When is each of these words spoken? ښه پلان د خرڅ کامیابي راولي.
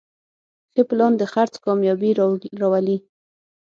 ښه 0.73 0.81
پلان 0.89 1.13
د 1.17 1.23
خرڅ 1.31 1.53
کامیابي 1.65 2.11
راولي. 2.61 2.97